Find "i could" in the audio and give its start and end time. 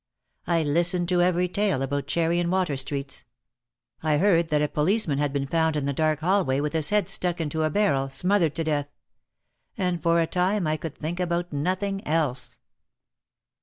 10.65-10.95